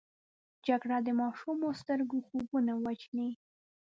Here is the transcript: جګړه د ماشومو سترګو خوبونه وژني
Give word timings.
جګړه 0.67 0.97
د 1.03 1.09
ماشومو 1.21 1.67
سترګو 1.81 2.17
خوبونه 2.27 2.71
وژني 2.83 3.29